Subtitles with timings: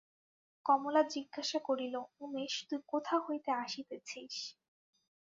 [0.65, 4.35] কমলা জিজ্ঞাসা করিল, উমেশ, তুই কোথা হইতে আসিতেছিস?